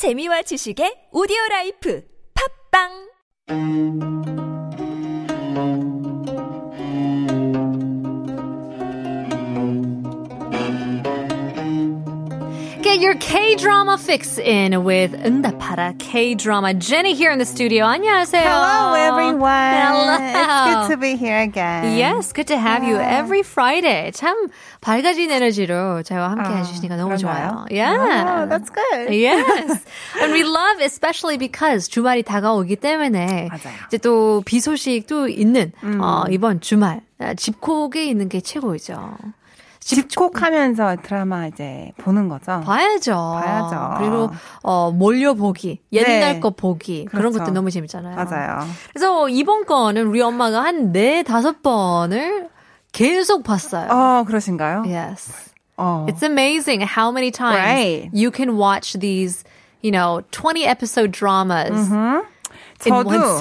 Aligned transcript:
재미와 0.00 0.40
지식의 0.48 1.12
오디오 1.12 1.36
라이프. 1.50 2.00
팝빵 2.72 4.39
Get 12.90 13.02
your 13.02 13.14
K-drama 13.14 13.98
fix 13.98 14.36
in 14.36 14.82
with 14.82 15.14
응답하라 15.24 15.94
K-drama. 16.00 16.74
Jenny 16.74 17.14
here 17.14 17.30
in 17.30 17.38
the 17.38 17.44
studio. 17.46 17.84
안녕하세요. 17.86 18.42
Hello, 18.42 18.94
everyone. 18.94 19.46
Hello. 19.46 20.16
It's 20.18 20.88
good 20.88 20.90
to 20.90 20.96
be 21.00 21.14
here 21.14 21.38
again. 21.38 21.96
Yes, 21.96 22.32
good 22.32 22.48
to 22.48 22.56
have 22.58 22.82
you 22.82 22.96
every 22.98 23.42
Friday. 23.44 24.10
참 24.10 24.34
밝아진 24.80 25.30
에너지로 25.30 26.02
저와 26.02 26.32
함께 26.32 26.50
해주시니까 26.58 26.96
너무 26.96 27.16
좋아요. 27.16 27.64
그런가요? 27.70 27.70
Yeah. 27.70 28.42
Oh, 28.42 28.46
that's 28.48 28.70
good. 28.70 29.14
Yes. 29.14 29.84
And 30.20 30.32
we 30.32 30.42
love 30.42 30.80
especially 30.82 31.38
because 31.38 31.86
주말이 31.88 32.24
다가오기 32.24 32.74
때문에 32.74 33.50
맞아요. 33.52 33.76
이제 33.86 33.98
또 33.98 34.42
비 34.44 34.58
소식도 34.58 35.28
있는 35.28 35.70
어, 36.02 36.24
이번 36.28 36.60
주말 36.60 37.02
아, 37.20 37.34
집콕에 37.34 38.02
있는 38.04 38.28
게 38.28 38.40
최고이죠. 38.40 39.14
집콕하면서 39.80 40.96
드라마 41.02 41.46
이제 41.46 41.92
보는 41.98 42.28
거죠. 42.28 42.60
봐야죠. 42.64 43.12
봐야죠. 43.14 43.94
그리고 43.98 44.30
어 44.62 44.90
몰려 44.90 45.34
보기, 45.34 45.80
옛날 45.92 46.34
네. 46.34 46.40
거 46.40 46.50
보기 46.50 47.06
그런 47.06 47.22
그렇죠. 47.32 47.38
것도 47.38 47.50
너무 47.52 47.70
재밌잖아요. 47.70 48.14
맞아요. 48.16 48.58
그래서 48.92 49.28
이번 49.28 49.64
거는 49.64 50.06
우리 50.06 50.20
엄마가 50.20 50.62
한 50.62 50.92
네 50.92 51.22
다섯 51.22 51.62
번을 51.62 52.48
계속 52.92 53.42
봤어요. 53.44 53.88
어, 53.90 54.24
그러신가요? 54.26 54.82
Yes. 54.86 55.32
어. 55.76 56.06
It's 56.08 56.22
amazing 56.22 56.82
how 56.82 57.10
many 57.12 57.30
times 57.30 57.56
Right. 57.56 58.10
you 58.12 58.30
can 58.30 58.56
watch 58.58 58.98
these, 58.98 59.44
you 59.82 59.90
know, 59.92 60.20
20 60.32 60.66
episode 60.66 61.10
dramas 61.12 61.70
in 61.90 62.92
one 62.92 63.18
저도. 63.20 63.38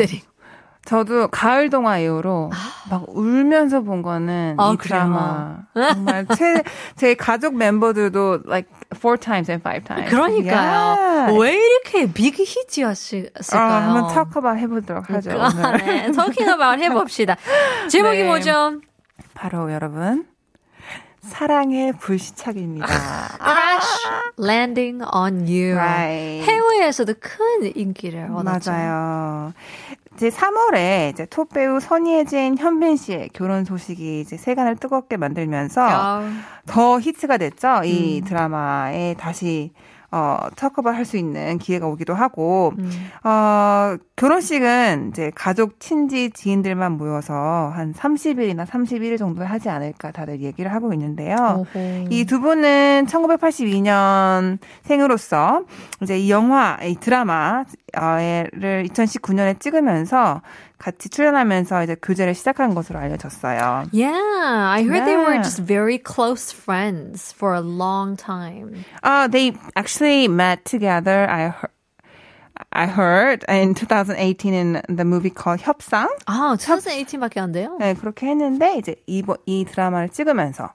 저도 0.90 1.28
가을 1.28 1.70
동화 1.70 2.00
이후로 2.00 2.50
막 2.90 3.06
울면서 3.10 3.82
본 3.82 4.02
거는 4.02 4.56
아, 4.58 4.72
이 4.74 4.78
드라마 4.78 5.60
정말 5.76 6.26
제, 6.36 6.64
제 6.96 7.14
가족 7.14 7.56
멤버들도 7.56 8.40
like 8.48 8.68
four 8.96 9.16
times 9.16 9.52
and 9.52 9.62
five 9.62 9.84
times. 9.84 10.10
그러니까요. 10.10 10.98
Yeah. 10.98 11.40
왜 11.40 11.54
이렇게 11.54 12.12
빅 12.12 12.34
아, 12.34 12.44
히트였을까요? 12.44 13.62
한번 13.62 14.08
talk 14.12 14.34
about 14.36 14.60
해보도록 14.60 15.12
하죠. 15.12 15.40
아, 15.40 15.50
오늘. 15.54 15.78
네. 15.86 16.12
talking 16.12 16.50
about 16.50 16.84
해봅시다. 16.84 17.38
제목이 17.88 18.18
네. 18.26 18.28
뭐죠? 18.28 18.82
바로 19.36 19.72
여러분 19.72 20.26
사랑의 21.22 21.94
불시착입니다. 21.94 22.88
Crash 22.88 24.08
Landing 24.40 25.04
on 25.14 25.42
You. 25.48 25.76
Right. 25.76 26.50
해외에서도 26.50 27.14
큰 27.20 27.76
인기를 27.76 28.30
얻었죠. 28.32 28.72
맞아요. 28.72 29.54
이제 30.16 30.30
3월에 30.30 31.14
이제 31.14 31.26
톱 31.26 31.50
배우 31.54 31.80
선예진, 31.80 32.58
현빈 32.58 32.98
씨의 32.98 33.30
결혼 33.34 33.64
소식이 33.64 34.22
이제 34.22 34.38
세간을 34.38 34.76
뜨겁게 34.76 35.16
만들면서 35.18 35.82
아, 35.82 36.30
더 36.66 37.00
히트가 37.00 37.38
됐죠. 37.38 37.80
음. 37.80 37.86
이 37.86 38.22
드라마에 38.26 39.16
다시 39.18 39.72
어, 40.12 40.38
터커버 40.56 40.90
할수 40.90 41.18
있는 41.18 41.58
기회가 41.60 41.88
오기도 41.88 42.14
하고, 42.14 42.74
음. 42.80 42.90
어, 43.24 43.96
결혼식은 44.16 45.10
이제 45.12 45.32
가족, 45.36 45.80
친지, 45.80 46.30
지인들만 46.32 46.94
모여서 46.94 47.72
한 47.74 47.94
30일이나 47.94 48.66
31일 48.66 49.18
정도 49.18 49.44
하지 49.46 49.70
않을까 49.70 50.12
다들 50.12 50.42
얘기를 50.42 50.74
하고 50.74 50.94
있는데요. 50.94 51.66
이 52.10 52.26
두 52.26 52.40
분은 52.42 53.06
1982년 53.08 54.58
생으로서 54.84 55.64
이제 56.02 56.18
이 56.20 56.30
영화, 56.30 56.78
이 56.84 56.96
드라마를 56.96 57.66
2019년에 58.88 59.60
찍으면서 59.60 60.42
같이 60.80 61.10
출연하면서 61.10 61.84
이제 61.84 61.96
교제를 62.02 62.34
시작한 62.34 62.74
것으로 62.74 63.00
알려졌어요. 63.00 63.86
Yeah, 63.94 64.16
I 64.18 64.82
heard 64.84 65.06
they 65.06 65.18
were 65.18 65.34
Yeah. 65.36 65.44
just 65.44 65.62
very 65.62 66.00
close 66.00 66.52
friends 66.52 67.32
for 67.36 67.54
a 67.54 67.62
long 67.62 68.16
time. 68.18 68.84
Uh, 69.04 69.28
they 69.28 69.54
actually 69.76 70.28
met 70.28 70.64
together. 70.66 71.28
I 71.30 71.50
heard. 71.50 71.72
I 72.74 72.88
heard 72.88 73.46
in 73.48 73.74
2018 73.74 74.54
in 74.54 74.82
the 74.90 75.06
movie 75.06 75.30
called 75.32 75.62
협상. 75.62 76.10
아, 76.26 76.56
2018밖에 76.58 77.38
안 77.38 77.52
돼요? 77.54 77.78
네, 77.80 77.94
그렇게 77.94 78.28
했는데 78.28 78.78
이제 78.78 78.96
이, 79.08 79.24
이 79.46 79.66
드라마를 79.66 80.10
찍으면서 80.10 80.74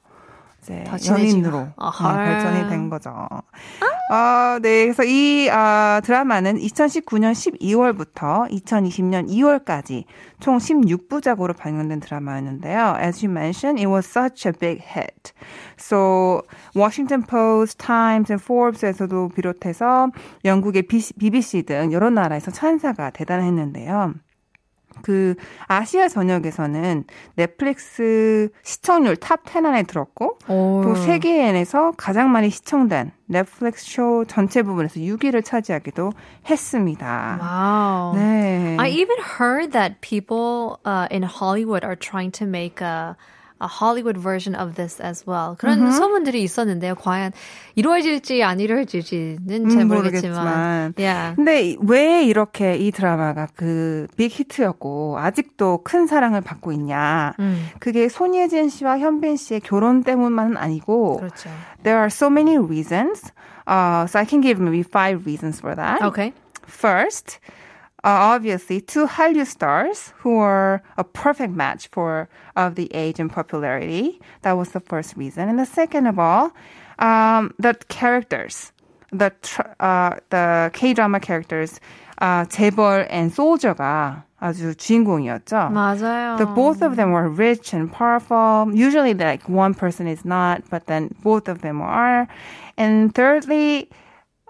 이제 0.65 0.85
더 0.85 0.97
친해지고. 0.97 1.29
연인으로 1.29 1.59
네, 1.65 1.73
아하. 1.77 2.15
발전이 2.15 2.71
된 2.71 2.89
거죠. 2.89 3.11
어, 3.11 4.59
네, 4.61 4.85
그래서 4.85 5.05
이 5.05 5.49
아, 5.51 6.01
드라마는 6.05 6.59
2019년 6.59 7.33
12월부터 7.33 8.51
2020년 8.51 9.29
2월까지 9.29 10.05
총 10.41 10.59
16부작으로 10.59 11.57
방영된 11.57 12.01
드라마였는데요. 12.01 12.97
As 13.01 13.25
you 13.25 13.31
mentioned, 13.31 13.81
it 13.81 13.89
was 13.89 14.07
such 14.07 14.47
a 14.47 14.53
big 14.53 14.83
hit. 14.83 15.33
So 15.79 16.43
Washington 16.77 17.23
Post, 17.23 17.79
Times, 17.79 18.31
and 18.31 18.43
Forbes에서도 18.43 19.31
비롯해서 19.31 20.11
영국의 20.45 20.83
BBC 20.83 21.63
등 21.63 21.93
여러 21.93 22.11
나라에서 22.11 22.51
찬사가 22.51 23.11
대단했는데요. 23.11 24.15
그 25.03 25.35
아시아 25.67 26.09
전역에서는 26.09 27.05
넷플릭스 27.37 28.49
시청률 28.63 29.17
탑 29.17 29.45
10 29.47 29.65
안에 29.65 29.83
들었고 29.85 30.39
오. 30.49 30.83
또 30.85 30.95
세계에서 30.95 31.93
가장 31.97 32.31
많이 32.33 32.51
시청된 32.51 33.13
넷플릭스 33.27 33.85
쇼 33.87 34.25
전체 34.27 34.63
부분에서 34.63 35.01
6위를 35.01 35.45
차지하기도 35.45 36.13
했습니다. 36.49 37.39
Wow. 37.41 38.19
네. 38.19 38.77
I 38.79 38.89
even 38.91 39.17
heard 39.39 39.73
that 39.73 40.01
people 40.01 40.79
uh, 40.85 41.07
in 41.11 41.23
Hollywood 41.23 41.85
are 41.85 41.97
trying 41.97 42.33
to 42.33 42.47
make 42.47 42.81
a 42.81 43.17
a 43.61 43.69
Hollywood 43.69 44.19
version 44.21 44.55
of 44.55 44.75
this 44.75 45.01
as 45.01 45.25
well. 45.27 45.55
그런 45.57 45.91
소문들이 45.93 46.43
있었는데요. 46.43 46.95
과연 46.97 47.33
이루어질지 47.77 48.43
안 48.43 48.61
이루어질지는 48.61 49.69
잘 49.71 49.83
음, 49.83 49.89
모르겠지만. 49.89 50.93
모르겠지만. 50.93 50.95
Yeah. 50.99 51.37
근데 51.37 51.77
왜 51.81 52.25
이렇게 52.25 52.77
이 52.77 52.91
드라마가 52.91 53.49
그 53.55 54.07
빅 54.17 54.33
히트였고 54.39 55.19
아직도 55.19 55.81
큰 55.85 56.07
사랑을 56.07 56.41
받고 56.41 56.73
있냐? 56.73 57.35
음. 57.39 57.69
그게 57.79 58.09
손예진 58.09 58.69
씨와 58.69 58.99
현빈 58.99 59.37
씨의 59.37 59.61
결혼 59.61 60.03
때문만은 60.03 60.57
아니고 60.57 61.19
그렇죠. 61.21 61.49
there 61.83 61.99
are 61.99 62.09
so 62.11 62.29
many 62.29 62.57
reasons. 62.59 63.33
Uh, 63.67 64.05
so 64.07 64.19
I 64.19 64.27
can 64.27 64.43
give 64.43 64.61
maybe 64.61 64.83
five 64.83 65.25
reasons 65.27 65.59
for 65.61 65.75
that. 65.75 66.03
Okay. 66.03 66.33
First, 66.67 67.39
uh, 68.04 68.32
obviously, 68.34 68.80
two 68.80 69.08
Hallyu 69.08 69.46
stars 69.46 70.14
who 70.20 70.38
are 70.38 70.82
a 70.98 71.04
perfect 71.04 71.54
match 71.54 71.88
for 71.88 72.30
of 72.56 72.76
the 72.76 72.94
age 72.94 73.20
and 73.20 73.30
popularity. 73.30 74.22
That 74.44 74.54
was 74.54 74.70
the 74.70 74.80
first 74.80 75.18
reason, 75.18 75.50
and 75.50 75.60
the 75.60 75.66
second 75.66 76.08
of 76.08 76.18
all, 76.18 76.52
um, 77.00 77.54
the 77.60 77.76
characters, 77.90 78.72
the 79.12 79.34
tr- 79.42 79.62
uh, 79.80 80.16
the 80.30 80.72
K 80.74 80.94
drama 80.94 81.20
characters, 81.20 81.80
uh, 82.22 82.46
재벌 82.46 83.06
and 83.10 83.32
Soldier가 83.32 84.24
아주 84.42 84.74
주인공이었죠. 84.76 85.70
맞아요. 85.70 86.38
The 86.38 86.46
both 86.46 86.82
of 86.82 86.96
them 86.96 87.12
were 87.12 87.28
rich 87.28 87.74
and 87.74 87.92
powerful. 87.92 88.72
Usually, 88.74 89.14
like 89.14 89.50
one 89.50 89.74
person 89.74 90.08
is 90.08 90.24
not, 90.24 90.64
but 90.70 90.88
then 90.88 91.14
both 91.22 91.50
of 91.50 91.62
them 91.62 91.82
are. 91.82 92.28
And 92.78 93.14
thirdly, 93.14 93.90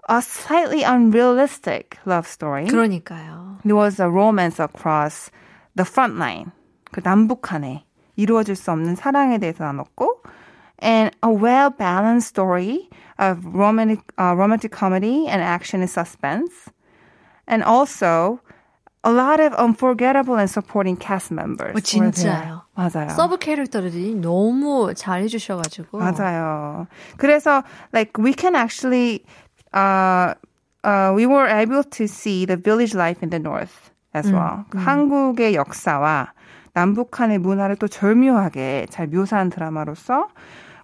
a 0.07 0.21
slightly 0.21 0.83
unrealistic 0.83 1.97
love 2.05 2.27
story. 2.27 2.65
그러니까요. 2.65 3.59
There 3.63 3.75
was 3.75 3.99
a 3.99 4.09
romance 4.09 4.59
across 4.59 5.29
the 5.75 5.85
front 5.85 6.17
line. 6.17 6.51
그 6.91 7.01
남북한에 7.03 7.85
이루어질 8.15 8.55
수 8.55 8.71
없는 8.71 8.95
사랑에 8.95 9.37
대해서 9.37 9.63
나눴고, 9.63 10.23
and 10.81 11.15
a 11.23 11.29
well-balanced 11.29 12.27
story 12.27 12.89
of 13.19 13.45
romantic, 13.45 14.01
uh, 14.17 14.33
romantic 14.35 14.71
comedy 14.71 15.27
and 15.27 15.41
action 15.43 15.81
and 15.81 15.89
suspense. 15.89 16.71
And 17.47 17.63
also, 17.63 18.39
a 19.03 19.11
lot 19.11 19.39
of 19.39 19.53
unforgettable 19.53 20.35
and 20.35 20.49
supporting 20.49 20.97
cast 20.97 21.31
members. 21.31 21.71
어, 21.71 21.75
were 21.75 22.11
there. 22.11 22.11
진짜요. 22.11 22.61
맞아요. 22.75 23.09
서브 23.09 23.37
캐릭터들이 23.37 24.15
너무 24.15 24.93
잘 24.95 25.21
해주셔가지고. 25.23 25.99
맞아요. 25.99 26.87
그래서 27.17 27.63
like 27.93 28.17
we 28.17 28.33
can 28.33 28.55
actually 28.55 29.23
uh, 29.74 30.34
uh, 30.84 31.12
we 31.14 31.26
were 31.26 31.46
able 31.48 31.82
to 31.82 32.04
see 32.04 32.46
the 32.46 32.56
village 32.56 32.94
life 32.94 33.18
in 33.22 33.30
the 33.30 33.38
north 33.40 33.90
as 34.14 34.30
well. 34.30 34.64
그 34.70 34.78
한국의 34.78 35.54
역사와 35.54 36.32
남북한의 36.74 37.38
문화를 37.38 37.76
또 37.76 37.88
절묘하게 37.88 38.86
잘 38.90 39.06
묘사한 39.08 39.50
드라마로서 39.50 40.28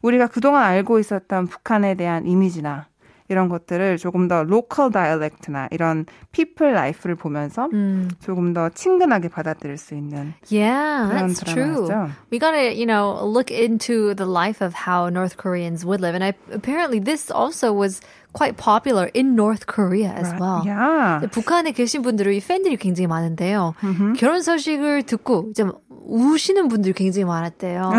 우리가 0.03 0.29
그동안 0.29 0.65
알고 0.65 0.99
있었던 0.99 1.47
북한에 1.47 1.95
대한 1.95 2.27
이미지나 2.27 2.87
이런 3.29 3.49
것들을 3.49 3.97
조금 3.99 4.27
더 4.27 4.43
로컬 4.43 4.91
다이얼렉트나 4.91 5.69
이런 5.71 6.05
people 6.33 6.73
life를 6.75 7.15
보면서 7.15 7.69
조금 8.19 8.53
더 8.53 8.69
친근하게 8.71 9.29
받아들일 9.29 9.79
수 9.79 9.95
있는 9.95 10.35
Yeah, 10.51 11.07
그런 11.09 11.29
that's 11.29 11.45
true. 11.45 11.87
드라마였죠. 11.87 12.11
We 12.33 12.41
gotta, 12.41 12.75
you 12.75 12.87
know, 12.87 13.23
look 13.25 13.53
into 13.53 14.15
the 14.15 14.27
life 14.27 14.61
of 14.61 14.75
how 14.75 15.09
North 15.11 15.37
Koreans 15.37 15.87
would 15.87 16.01
live. 16.01 16.17
And 16.17 16.25
I, 16.25 16.35
apparently 16.53 16.99
this 16.99 17.31
also 17.31 17.73
was 17.73 18.01
quite 18.33 18.57
popular 18.57 19.11
in 19.15 19.35
North 19.35 19.67
Korea 19.67 20.11
as 20.15 20.33
well. 20.39 20.63
Yeah. 20.65 21.27
북한에 21.31 21.73
계신 21.73 22.03
분들이 22.03 22.41
팬들이 22.41 22.77
굉장히 22.77 23.07
많은데요. 23.09 23.75
결혼 24.17 24.43
소식을 24.43 25.03
듣고 25.05 25.53
좀 25.55 25.73
우시는 25.89 26.69
분들이 26.69 26.93
굉장히 26.95 27.25
많았대요. 27.25 27.93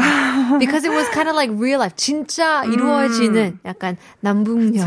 Because 0.60 0.84
it 0.84 0.92
was 0.96 1.08
kind 1.14 1.30
of 1.30 1.36
like 1.36 1.52
real 1.56 1.80
life. 1.80 1.96
진짜 1.96 2.64
이루어지는 2.66 3.60
약간 3.66 3.96
남북녀. 4.22 4.84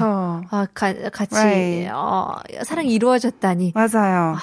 아, 0.50 0.66
가, 0.74 0.92
같이 1.10 1.34
Right. 1.36 1.90
어, 1.92 2.36
사랑이 2.64 2.92
이루어졌다니. 2.92 3.72
맞아요. 3.74 4.36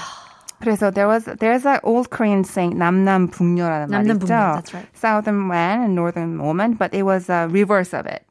그래서 0.61 0.91
there 0.91 1.07
was 1.07 1.25
there's 1.39 1.65
an 1.65 1.79
old 1.83 2.09
Korean 2.11 2.43
saying 2.43 2.77
남남 2.77 3.29
북녀라는 3.29 3.89
말이 3.89 4.05
남남북녀, 4.07 4.35
있죠. 4.35 4.61
that's 4.61 4.73
right. 4.73 4.87
Southern 4.93 5.47
man 5.47 5.81
and 5.81 5.95
northern 5.95 6.37
woman, 6.39 6.73
but 6.77 6.93
it 6.93 7.01
was 7.03 7.29
a 7.29 7.47
reverse 7.49 7.93
of 7.97 8.05
it. 8.05 8.21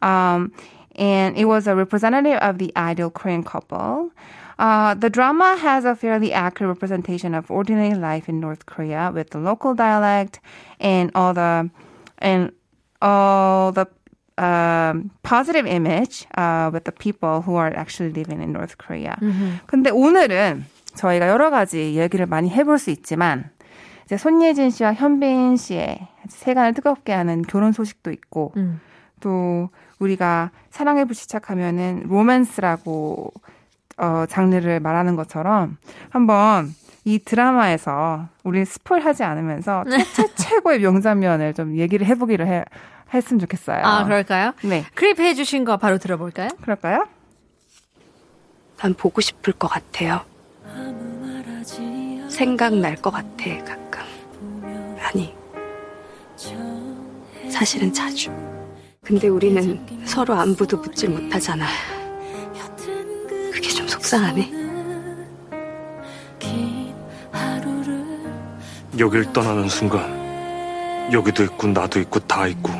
Um, 0.00 0.52
and 0.95 1.37
it 1.37 1.45
was 1.45 1.67
a 1.67 1.75
representative 1.75 2.37
of 2.39 2.57
the 2.57 2.71
ideal 2.75 3.09
Korean 3.09 3.43
couple. 3.43 4.11
Uh, 4.59 4.93
the 4.93 5.09
drama 5.09 5.57
has 5.57 5.85
a 5.85 5.95
fairly 5.95 6.33
accurate 6.33 6.69
representation 6.69 7.33
of 7.33 7.49
ordinary 7.49 7.95
life 7.95 8.29
in 8.29 8.39
North 8.39 8.65
Korea 8.67 9.11
with 9.13 9.31
the 9.31 9.39
local 9.39 9.73
dialect 9.73 10.39
and 10.79 11.09
all 11.15 11.33
the 11.33 11.69
and 12.19 12.51
all 13.01 13.71
the 13.71 13.87
um, 14.37 15.09
positive 15.23 15.65
image 15.65 16.27
uh, 16.37 16.69
with 16.71 16.83
the 16.85 16.91
people 16.91 17.41
who 17.41 17.55
are 17.55 17.73
actually 17.75 18.11
living 18.11 18.41
in 18.41 18.51
North 18.51 18.77
Korea. 18.77 19.17
근데 19.65 19.89
오늘은 19.89 20.65
저희가 20.93 21.27
여러 21.27 21.49
가지 21.49 21.95
얘기를 21.95 22.25
많이 22.25 22.49
해볼 22.49 22.77
수 22.77 22.91
있지만 22.91 23.49
이제 24.05 24.17
손예진 24.17 24.69
씨와 24.69 24.93
현빈 24.93 25.55
씨의 25.57 26.07
세간을 26.27 26.73
뜨겁게 26.73 27.13
하는 27.13 27.41
결혼 27.43 27.71
소식도 27.71 28.11
있고 28.11 28.53
음. 28.57 28.79
또 29.20 29.70
우리가 29.98 30.50
사랑에 30.70 31.04
불시착하면은 31.04 32.04
로맨스라고 32.08 33.32
어, 33.98 34.24
장르를 34.28 34.80
말하는 34.80 35.16
것처럼 35.16 35.78
한번 36.10 36.74
이 37.04 37.18
드라마에서 37.18 38.28
우리 38.44 38.64
spoil하지 38.64 39.22
않으면서 39.24 39.84
최, 40.14 40.26
최고의 40.34 40.80
명장면을 40.80 41.54
좀 41.54 41.76
얘기를 41.76 42.06
해보기를 42.06 42.46
해, 42.46 42.64
했으면 43.14 43.38
좋겠어요. 43.40 43.84
아, 43.84 44.04
그럴까요? 44.04 44.52
네, 44.64 44.84
클립 44.94 45.20
해 45.20 45.34
주신 45.34 45.64
거 45.64 45.76
바로 45.76 45.98
들어볼까요? 45.98 46.48
그럴까요? 46.60 47.06
난 48.78 48.92
보고 48.92 49.20
싶을 49.20 49.52
것 49.54 49.68
같아요. 49.68 50.20
생각날 52.28 52.96
것 52.96 53.10
같아, 53.10 53.44
가끔. 53.64 54.02
아니, 55.00 55.34
사실은 57.48 57.92
자주. 57.92 58.30
근데 59.06 59.28
우리는 59.28 60.04
서로 60.04 60.34
안부도 60.34 60.78
묻질 60.78 61.10
못하잖아. 61.10 61.64
그게 63.52 63.68
좀 63.68 63.86
속상하네. 63.86 64.66
여길 68.98 69.32
떠나는 69.32 69.68
순간 69.68 71.12
여기도 71.12 71.44
있고 71.44 71.68
나도 71.68 72.00
있고 72.00 72.18
다 72.20 72.46
있고 72.48 72.72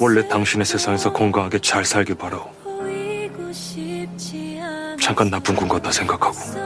원래 0.00 0.26
당신의 0.26 0.66
세상에서 0.66 1.12
건강하게 1.12 1.60
잘 1.60 1.84
살길 1.84 2.16
바라오 2.16 2.50
잠깐 5.00 5.30
나쁜 5.30 5.54
건 5.54 5.68
같다 5.68 5.92
생각하고 5.92 6.61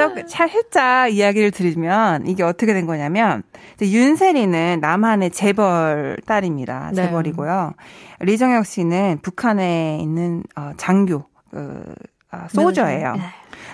저 0.00 0.26
살짝 0.26 1.12
이야기를 1.12 1.50
드리면 1.50 2.26
이게 2.26 2.42
어떻게 2.42 2.72
된 2.72 2.86
거냐면 2.86 3.42
윤세리는 3.80 4.80
남한의 4.80 5.30
재벌 5.30 6.16
딸입니다. 6.26 6.90
네. 6.94 7.06
재벌이고요. 7.06 7.74
리정혁 8.20 8.66
씨는 8.66 9.18
북한에 9.22 9.98
있는 10.00 10.42
어, 10.56 10.72
장교 10.76 11.24
그, 11.50 11.94
아, 12.30 12.48
소저예요. 12.48 13.14
네. 13.14 13.20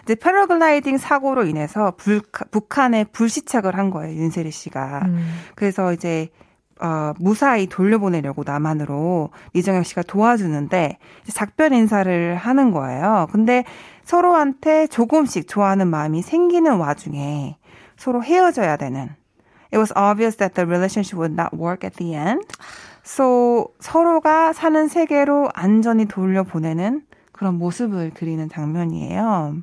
이제 0.05 0.15
패러글라이딩 0.15 0.99
사고로 0.99 1.45
인해서 1.45 1.93
불, 1.97 2.21
북한에 2.51 3.05
불시착을 3.05 3.77
한 3.77 3.91
거예요. 3.91 4.17
윤세리 4.17 4.51
씨가. 4.51 5.03
음. 5.07 5.41
그래서 5.55 5.93
이제 5.93 6.29
어, 6.81 7.15
무사히 7.19 7.67
돌려보내려고 7.67 8.43
남한으로 8.45 9.31
이정혁 9.55 9.87
씨가 9.87 10.03
도와주는데 10.03 10.99
작별 11.33 11.73
인사를 11.73 12.37
하는 12.37 12.71
거예요. 12.71 13.29
근데 13.33 13.65
서로한테 14.05 14.87
조금씩 14.87 15.49
좋아하는 15.49 15.89
마음이 15.89 16.23
생기는 16.23 16.77
와중에 16.77 17.57
서로 17.97 18.23
헤어져야 18.23 18.77
되는. 18.77 19.11
It 19.73 19.79
was 19.79 19.93
obvious 19.97 20.37
that 20.37 20.55
the 20.55 20.67
relationship 20.67 21.19
would 21.19 21.33
not 21.33 21.57
work 21.57 21.85
at 21.85 21.97
the 21.97 22.15
end. 22.15 22.47
So 23.05 23.69
서로가 23.81 24.53
사는 24.53 24.89
세계로 24.89 25.49
안전히 25.55 26.07
돌려보내는 26.07 27.03
그런 27.33 27.55
모습을 27.55 28.13
그리는 28.15 28.49
장면이에요. 28.49 29.57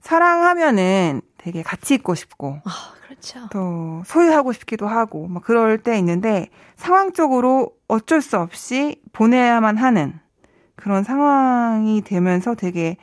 사랑하면은 0.00 1.20
되게 1.40 1.62
같이 1.62 1.94
있고 1.94 2.14
싶고 2.14 2.60
아, 2.64 2.70
그렇죠. 3.06 3.48
또 3.50 4.02
소유하고 4.04 4.52
싶기도 4.52 4.86
하고 4.86 5.26
막 5.26 5.42
그럴 5.42 5.78
때 5.78 5.98
있는데 5.98 6.48
상황적으로 6.76 7.72
어쩔 7.88 8.20
수 8.20 8.38
없이 8.38 9.00
보내야만 9.12 9.78
하는 9.78 10.20
그런 10.76 11.02
상황이 11.02 12.02
되면서 12.02 12.54
되게 12.54 12.96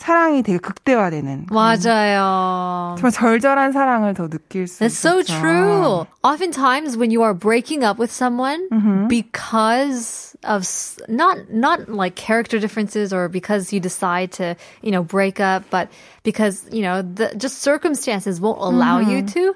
사랑이 0.00 0.42
되게 0.42 0.58
극대화되는 0.58 1.46
그런 1.46 1.54
맞아요. 1.56 2.94
정말 2.98 3.10
절절한 3.12 3.72
사랑을 3.72 4.12
더 4.12 4.28
느낄 4.28 4.68
수 4.68 4.84
That's 4.84 4.92
so 4.98 5.20
있었죠. 5.20 5.40
true. 5.40 6.06
Oftentimes, 6.22 6.98
when 6.98 7.10
you 7.10 7.22
are 7.22 7.32
breaking 7.32 7.82
up 7.82 7.98
with 7.98 8.12
someone 8.12 8.68
Mhm. 8.70 9.08
because 9.08 10.36
of 10.44 10.60
s- 10.68 10.98
not 11.08 11.48
not 11.50 11.88
like 11.88 12.14
character 12.14 12.58
differences 12.60 13.12
or 13.12 13.28
because 13.28 13.72
you 13.72 13.80
decide 13.80 14.32
to 14.36 14.54
you 14.82 14.92
know 14.92 15.02
break 15.02 15.40
up, 15.40 15.64
but 15.70 15.88
because 16.24 16.68
you 16.70 16.82
know 16.82 17.00
the 17.00 17.32
just 17.38 17.62
circumstances 17.62 18.38
won't 18.38 18.60
allow 18.60 19.00
you 19.00 19.22
to. 19.32 19.54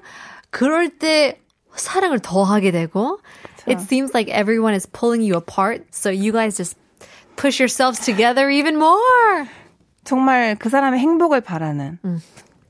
그럴 0.49 0.89
때 0.89 1.37
사랑을 1.77 2.19
더 2.19 2.43
하게 2.43 2.71
되고, 2.71 3.19
it 3.67 3.79
seems 3.79 4.11
like 4.13 4.27
everyone 4.33 4.73
is 4.73 4.87
pulling 4.89 5.21
you 5.21 5.37
apart, 5.37 5.85
so 5.93 6.09
you 6.09 6.33
guys 6.33 6.57
just 6.57 6.75
push 7.37 7.61
yourselves 7.61 7.99
together 8.03 8.49
even 8.49 8.75
more. 8.75 9.47
정말 10.06 10.56
그 10.58 10.68
사람의 10.70 11.00
행복을 11.00 11.40
바라는 11.42 11.98
음. 12.04 12.18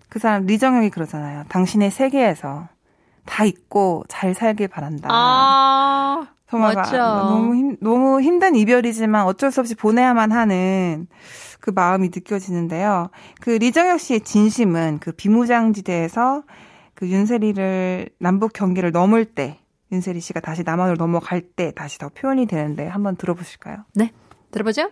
그 0.08 0.18
사람 0.18 0.46
리정혁이 0.46 0.90
그러잖아요. 0.90 1.44
당신의 1.48 1.90
세계에서 1.90 2.68
다 3.26 3.44
있고 3.44 4.04
잘 4.08 4.34
살길 4.34 4.68
바란다. 4.68 5.08
아, 5.10 6.28
정말. 6.48 6.74
마- 6.74 6.82
너무 6.90 7.54
힘, 7.54 7.76
너무 7.80 8.20
힘든 8.22 8.54
이별이지만 8.56 9.26
어쩔 9.26 9.50
수 9.50 9.60
없이 9.60 9.74
보내야만 9.74 10.32
하는 10.32 11.06
그 11.60 11.70
마음이 11.70 12.08
느껴지는데요. 12.14 13.10
그 13.40 13.50
리정혁 13.50 14.00
씨의 14.00 14.20
진심은 14.20 14.98
그 15.00 15.12
비무장지대에서 15.12 16.44
그 16.94 17.08
윤세리를 17.08 18.08
남북 18.18 18.52
경계를 18.54 18.92
넘을 18.92 19.24
때 19.26 19.58
윤세리 19.92 20.20
씨가 20.20 20.40
다시 20.40 20.62
남한으로 20.64 20.96
넘어갈 20.96 21.40
때 21.42 21.72
다시 21.72 21.98
더 21.98 22.08
표현이 22.08 22.46
되는데 22.46 22.86
한번 22.86 23.16
들어보실까요? 23.16 23.84
네, 23.94 24.12
들어보죠. 24.50 24.90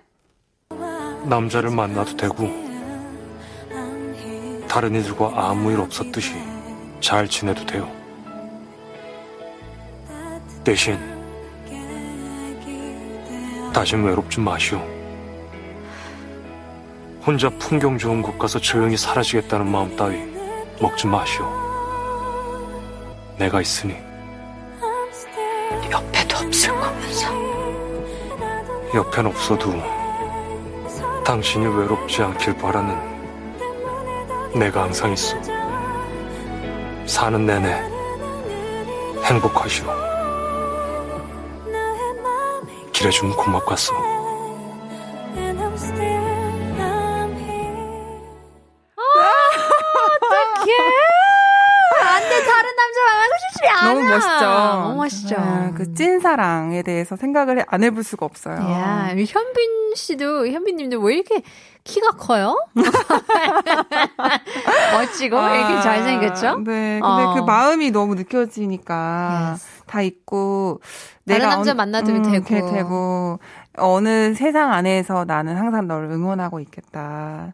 남자를 1.25 1.71
만나도 1.71 2.17
되고 2.17 2.49
다른 4.69 4.95
이들과 4.95 5.33
아무 5.35 5.71
일 5.73 5.81
없었듯이 5.81 6.35
잘 7.01 7.29
지내도 7.29 7.65
돼요. 7.65 7.91
대신 10.63 10.99
다신 13.73 14.05
외롭지 14.05 14.41
마시오. 14.41 14.79
혼자 17.27 17.49
풍경 17.59 17.97
좋은 17.97 18.21
곳 18.21 18.39
가서 18.39 18.59
조용히 18.59 18.97
사라지겠다는 18.97 19.71
마음 19.71 19.97
따위 19.97 20.23
먹지 20.81 21.07
마시오. 21.07 21.51
내가 23.39 23.61
있으니 23.61 23.97
옆에도 25.91 26.37
없을 26.37 26.71
거면서. 26.73 27.33
옆엔 28.95 29.27
없어도 29.27 30.04
당신이 31.25 31.67
외롭지 31.67 32.23
않길 32.23 32.59
바라는 32.59 33.15
내가 34.55 34.83
항상 34.83 35.11
있어. 35.13 35.37
사는 37.07 37.47
내내 37.47 37.83
행복하시오. 39.25 39.87
길해주면 42.93 43.37
고맙겠어. 43.37 44.24
그 56.35 56.37
찐사랑에 56.37 56.83
대해서 56.83 57.17
생각을 57.17 57.61
해- 57.61 57.65
안 57.69 57.83
해볼 57.85 58.03
수가 58.03 58.27
없어요. 58.27 58.57
야, 58.57 59.09
현빈 59.17 59.95
씨도 59.95 60.49
현빈님도 60.49 61.01
왜 61.01 61.15
이렇게 61.15 61.43
키가 61.85 62.13
커요? 62.13 62.57
멋지고 64.93 65.37
왜 65.37 65.59
이렇게 65.59 65.81
잘생겼죠? 65.81 66.59
네, 66.61 67.01
근데 67.01 67.01
어. 67.03 67.35
그 67.35 67.41
마음이 67.41 67.91
너무 67.91 68.15
느껴지니까 68.15 68.95
Yes. 69.55 69.85
다 69.87 70.03
있고 70.03 70.81
다른 71.29 71.49
남자 71.49 71.71
언- 71.73 71.77
만나도 71.77 72.07
되고. 72.07 72.29
이렇게 72.31 72.61
되고 72.61 73.39
어느 73.77 74.35
세상 74.35 74.73
안에서 74.73 75.25
나는 75.25 75.57
항상 75.57 75.87
너를 75.87 76.11
응원하고 76.11 76.61
있겠다. 76.61 77.53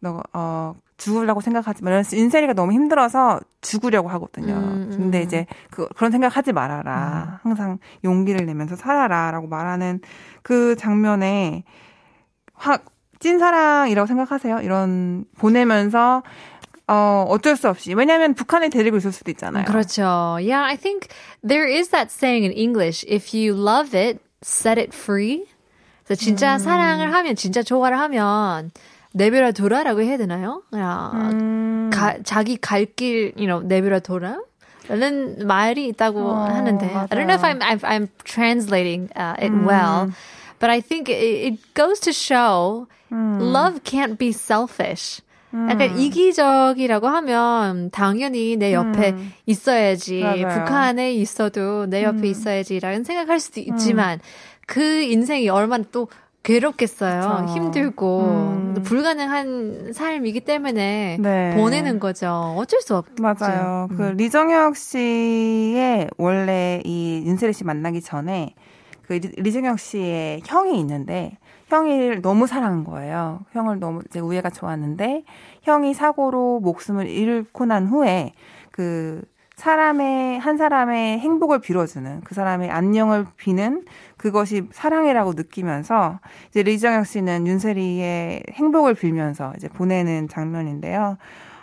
너 0.00 0.22
어 0.32 0.74
죽으려고 0.98 1.40
생각하지 1.40 1.84
마. 1.84 2.02
인세리가 2.12 2.52
너무 2.52 2.72
힘들어서 2.72 3.40
죽으려고 3.60 4.08
하거든요. 4.10 4.54
음, 4.54 4.88
음. 4.90 4.96
근데 4.96 5.22
이제 5.22 5.46
그 5.70 5.88
그런 5.96 6.10
생각하지 6.10 6.52
말아라. 6.52 7.40
항상 7.42 7.78
용기를 8.04 8.44
내면서 8.44 8.76
살아라라고 8.76 9.46
말하는 9.46 10.00
그 10.42 10.76
장면에 10.76 11.64
확 12.52 12.84
찐사랑이라고 13.20 14.06
생각하세요. 14.06 14.60
이런 14.60 15.24
보내면서 15.38 16.22
어 16.88 17.24
어쩔 17.28 17.56
수 17.56 17.68
없이 17.68 17.94
왜냐하면 17.94 18.34
북한에 18.34 18.68
데리고 18.68 18.96
있을 18.96 19.12
수도 19.12 19.30
있잖아요. 19.30 19.64
그렇죠. 19.66 20.02
Yeah, 20.40 20.64
I 20.64 20.76
think 20.76 21.08
there 21.46 21.70
is 21.70 21.90
that 21.90 22.10
saying 22.10 22.44
in 22.44 22.52
English. 22.52 23.06
If 23.08 23.36
you 23.36 23.54
love 23.54 23.96
it, 23.96 24.20
set 24.42 24.80
it 24.80 24.90
free. 24.96 25.44
그래서 26.04 26.24
진짜 26.24 26.54
음. 26.54 26.58
사랑을 26.58 27.12
하면, 27.12 27.36
진짜 27.36 27.62
좋아를 27.62 27.98
하면 27.98 28.70
내버려 29.14 29.52
둬라라고 29.52 30.02
해야 30.02 30.16
되나요? 30.16 30.62
그냥 30.70 31.12
음, 31.14 31.90
가, 31.92 32.16
자기 32.22 32.56
갈 32.56 32.84
길, 32.84 33.32
you 33.36 33.46
know, 33.46 33.66
내버려 33.66 34.00
둬라. 34.00 34.38
라는 34.88 35.46
말이 35.46 35.86
있다고 35.88 36.30
어, 36.30 36.44
하는데 36.44 36.86
I 36.86 37.06
don't 37.08 37.26
know 37.26 37.34
if 37.34 37.44
I'm 37.44 37.60
I'm, 37.60 37.80
I'm 37.84 38.08
translating 38.24 39.10
uh, 39.14 39.34
it 39.38 39.52
well, 39.52 40.10
but 40.58 40.70
I 40.70 40.80
think 40.80 41.10
it, 41.10 41.52
it 41.52 41.74
goes 41.74 42.00
to 42.00 42.12
show 42.12 42.86
love 43.12 43.82
can't 43.84 44.16
be 44.16 44.30
selfish. 44.30 45.20
약간 45.52 45.98
이기적이라고 45.98 47.08
하면 47.08 47.90
당연히 47.90 48.56
내 48.56 48.74
옆에 48.74 49.14
있어야지 49.46 50.20
맞아요. 50.20 50.48
북한에 50.48 51.12
있어도 51.14 51.86
내 51.86 52.04
옆에 52.04 52.28
있어야지라는 52.28 53.04
생각할 53.04 53.40
수도 53.40 53.60
있지만 53.60 54.20
그 54.66 54.82
인생이 54.82 55.48
얼마나 55.48 55.84
또 55.90 56.08
괴롭겠어요. 56.42 57.20
그쵸. 57.46 57.54
힘들고 57.54 58.20
음. 58.22 58.74
불가능한 58.84 59.92
삶이기 59.92 60.40
때문에 60.40 61.18
네. 61.20 61.54
보내는 61.56 61.98
거죠. 62.00 62.54
어쩔 62.56 62.80
수 62.80 62.96
없죠. 62.96 63.22
맞아요. 63.22 63.88
음. 63.90 63.96
그 63.96 64.02
리정혁 64.16 64.76
씨의 64.76 66.08
원래 66.16 66.80
이 66.84 67.22
윤세리 67.26 67.52
씨 67.52 67.64
만나기 67.64 68.00
전에 68.00 68.54
그 69.02 69.14
리- 69.14 69.20
리정혁 69.36 69.78
씨의 69.78 70.42
형이 70.46 70.78
있는데 70.80 71.36
형이 71.68 72.22
너무 72.22 72.46
사랑한 72.46 72.84
거예요. 72.84 73.40
형을 73.52 73.78
너무 73.78 74.00
이제 74.08 74.20
우애가 74.20 74.50
좋았는데 74.50 75.24
형이 75.62 75.92
사고로 75.92 76.60
목숨을 76.60 77.08
잃고 77.08 77.66
난 77.66 77.86
후에 77.86 78.32
그 78.70 79.22
사람의 79.56 80.38
한 80.38 80.56
사람의 80.56 81.18
행복을 81.18 81.60
빌어주는 81.60 82.20
그 82.22 82.34
사람의 82.34 82.70
안녕을 82.70 83.26
비는 83.36 83.84
그것이 84.18 84.64
사랑이라고 84.72 85.32
느끼면서 85.32 86.20
이제 86.50 86.62
리정혁 86.62 87.06
씨는 87.06 87.46
윤세리의 87.46 88.42
행복을 88.52 88.94
빌면서 88.94 89.52
이제 89.56 89.68
보내는 89.68 90.28
장면인데요. 90.28 91.16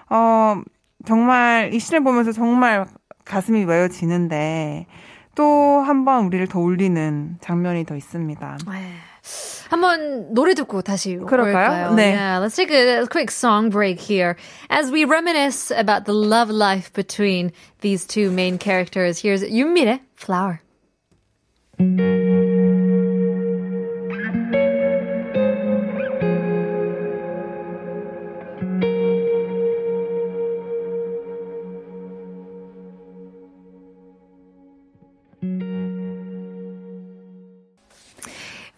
어 0.09 0.61
정말 1.05 1.71
이 1.73 1.79
씬을 1.79 2.01
보면서 2.03 2.31
정말 2.31 2.85
가슴이 3.25 3.65
메어지는데 3.65 4.87
또 5.35 5.83
한 5.85 6.05
번 6.05 6.25
우리를 6.25 6.47
더 6.47 6.59
울리는 6.59 7.37
장면이 7.41 7.83
더 7.85 7.95
있습니다. 7.95 8.57
네. 8.71 8.91
한번 9.69 10.33
노래 10.33 10.53
듣고 10.53 10.81
다시 10.83 11.17
그럴까요? 11.17 11.89
올까요? 11.89 11.95
네. 11.95 12.13
Yeah, 12.13 12.39
let's 12.39 12.55
take 12.55 12.71
a 12.71 13.05
quick 13.07 13.31
song 13.31 13.69
break 13.69 13.99
here 13.99 14.35
as 14.69 14.91
we 14.91 15.03
reminisce 15.03 15.71
about 15.71 16.05
the 16.05 16.13
love 16.13 16.49
life 16.53 16.93
between 16.93 17.51
these 17.81 18.05
two 18.05 18.29
main 18.31 18.57
characters. 18.59 19.19
Here's 19.19 19.43
윤미래, 19.43 19.99
Flower. 20.15 20.61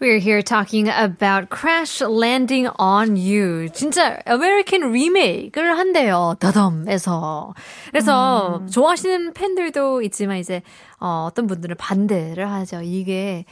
We're 0.08 0.16
here 0.20 0.40
talking 0.42 0.88
about 0.88 1.50
Crash 1.50 2.00
Landing 2.02 2.70
on 2.78 3.14
You. 3.18 3.68
진짜 3.74 4.18
American 4.26 4.84
remake를 4.88 5.76
한대요. 5.76 6.34
더덤에서. 6.40 7.52
그래서 7.90 8.62
좋아하시는 8.70 9.34
팬들도 9.34 10.00
있지만 10.00 10.38
이제 10.38 10.62
어, 10.98 11.26
어떤 11.30 11.46
분들은 11.46 11.76
반대를 11.76 12.50
하죠. 12.50 12.80
이게 12.82 13.44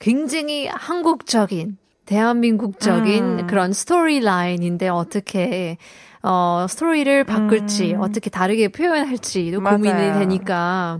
굉장히 0.00 0.66
한국적인 0.66 1.78
대한민국적인 2.04 3.46
그런 3.46 3.72
스토리 3.72 4.20
라인인데 4.20 4.90
어떻게 4.90 5.78
어, 6.22 6.66
스토리를 6.68 7.24
바꿀지 7.24 7.96
어떻게 7.98 8.28
다르게 8.28 8.68
표현할지 8.68 9.50
도 9.50 9.62
고민이 9.62 9.94
맞아요. 9.94 10.18
되니까 10.18 10.98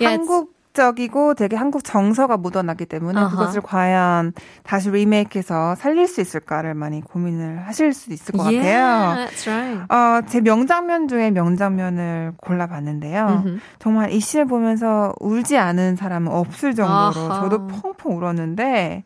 it's- 0.00 0.48
한국적이고 0.74 1.34
되게 1.34 1.56
한국 1.56 1.82
정서가 1.84 2.36
묻어나기 2.36 2.84
때문에 2.84 3.18
아하. 3.20 3.30
그것을 3.30 3.60
과연 3.60 4.32
다시 4.64 4.90
리메이크해서 4.90 5.76
살릴 5.76 6.06
수 6.08 6.20
있을까를 6.20 6.74
많이 6.74 7.00
고민을 7.00 7.66
하실 7.66 7.92
수도 7.92 8.12
있을 8.14 8.36
것 8.36 8.44
Yeah, 8.50 8.60
같아요. 8.62 9.26
that's 9.28 9.48
right. 9.48 9.92
어, 9.92 10.26
제 10.26 10.40
명장면 10.40 11.08
중에 11.08 11.30
명장면을 11.30 12.32
골라봤는데요. 12.38 13.26
음흠. 13.46 13.58
정말 13.78 14.12
이 14.12 14.18
씬을 14.20 14.46
보면서 14.46 15.14
울지 15.20 15.56
않은 15.56 15.96
사람은 15.96 16.30
없을 16.32 16.74
정도로 16.74 17.32
아하. 17.32 17.40
저도 17.40 17.66
펑펑 17.68 18.16
울었는데, 18.18 19.04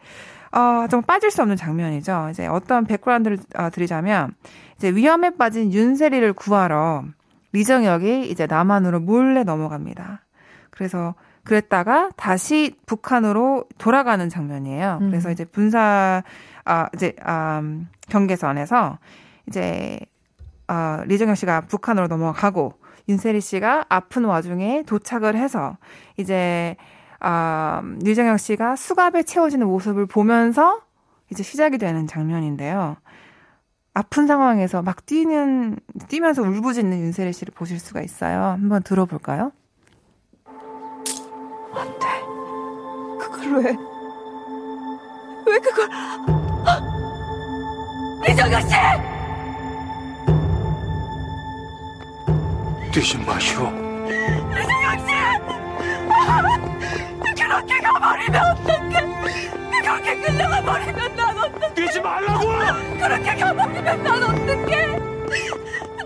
어, 0.52 0.86
좀 0.90 1.02
빠질 1.02 1.30
수 1.30 1.42
없는 1.42 1.56
장면이죠. 1.56 2.28
이제 2.30 2.46
어떤 2.46 2.84
백그라운드를 2.86 3.38
어, 3.56 3.68
드리자면, 3.70 4.34
이제 4.76 4.88
위험에 4.90 5.30
빠진 5.36 5.72
윤세리를 5.72 6.32
구하러 6.32 7.04
리정혁이 7.52 8.28
이제 8.30 8.46
남한으로 8.46 9.00
몰래 9.00 9.42
넘어갑니다. 9.44 10.20
그래서 10.70 11.14
그랬다가 11.48 12.10
다시 12.16 12.76
북한으로 12.84 13.64
돌아가는 13.78 14.28
장면이에요. 14.28 14.98
그래서 15.00 15.30
이제 15.30 15.46
분사 15.46 16.22
아 16.66 16.88
이제 16.94 17.16
아 17.24 17.60
음, 17.60 17.88
경계선에서 18.10 18.98
이제 19.46 19.98
아 20.66 21.02
리정혁 21.06 21.38
씨가 21.38 21.62
북한으로 21.62 22.06
넘어가고 22.08 22.74
윤세리 23.08 23.40
씨가 23.40 23.86
아픈 23.88 24.26
와중에 24.26 24.82
도착을 24.86 25.36
해서 25.36 25.78
이제 26.18 26.76
아 27.18 27.82
리정혁 28.02 28.38
씨가 28.38 28.76
수갑에 28.76 29.22
채워지는 29.22 29.66
모습을 29.66 30.04
보면서 30.04 30.82
이제 31.30 31.42
시작이 31.42 31.78
되는 31.78 32.06
장면인데요. 32.06 32.98
아픈 33.94 34.26
상황에서 34.26 34.82
막 34.82 35.06
뛰는 35.06 35.78
뛰면서 36.08 36.42
울부짖는 36.42 37.00
윤세리 37.00 37.32
씨를 37.32 37.54
보실 37.54 37.78
수가 37.78 38.02
있어요. 38.02 38.42
한번 38.42 38.82
들어볼까요? 38.82 39.50
왜? 43.50 43.74
왜 45.46 45.58
그걸? 45.60 45.88
이정현 48.28 48.60
씨! 48.68 48.74
뛰지 52.92 53.16
마시오. 53.18 53.68
이정현 54.50 54.98
씨! 55.06 55.14
그렇게 57.42 57.80
가버리면 57.80 58.42
어떡해? 58.50 58.94
그렇게 59.80 60.20
끌려가 60.20 60.60
버리면 60.62 61.16
난 61.16 61.38
어떡해? 61.38 61.74
뛰지 61.74 62.00
말라고! 62.00 62.46
그렇게 62.98 63.34
가버리면 63.36 64.02
난 64.02 64.22
어떡해? 64.24 64.86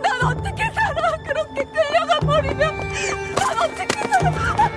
난 0.01 0.23
어떻게 0.25 0.71
살아? 0.71 1.17
그렇게 1.27 1.65
끌려가 1.65 2.19
버리면 2.21 2.79
난 3.35 3.59
어떻게 3.59 4.09
살아? 4.09 4.71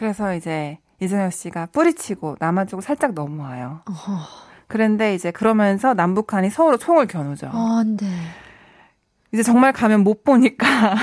그래서 0.00 0.34
이제 0.34 0.78
이정혁 1.00 1.30
씨가 1.30 1.66
뿌리치고 1.72 2.36
남한 2.40 2.68
쪽으로 2.68 2.80
살짝 2.80 3.12
넘어와요. 3.12 3.82
그런데 4.66 5.14
이제 5.14 5.30
그러면서 5.30 5.92
남북한이 5.92 6.48
서로 6.48 6.78
총을 6.78 7.06
겨누죠. 7.06 7.48
어, 7.52 7.78
안 7.80 7.98
돼. 7.98 8.06
이제 9.30 9.42
정말 9.42 9.74
가면 9.74 10.00
못 10.00 10.24
보니까 10.24 10.94